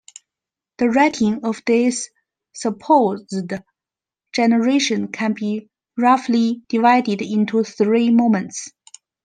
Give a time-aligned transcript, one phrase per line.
[0.79, 2.09] The writing of this
[2.55, 3.35] supposed
[4.33, 8.71] generation can be roughly divided into three moments.